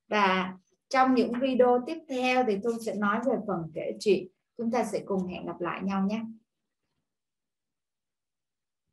Và 0.09 0.53
trong 0.89 1.15
những 1.15 1.31
video 1.41 1.79
tiếp 1.87 1.97
theo 2.09 2.43
thì 2.47 2.57
tôi 2.63 2.73
sẽ 2.85 2.95
nói 2.95 3.19
về 3.25 3.33
phần 3.47 3.71
kể 3.73 3.97
chuyện. 3.99 4.27
Chúng 4.57 4.71
ta 4.71 4.83
sẽ 4.83 4.99
cùng 5.05 5.27
hẹn 5.27 5.45
gặp 5.45 5.61
lại 5.61 5.81
nhau 5.83 6.05
nhé. 6.05 6.21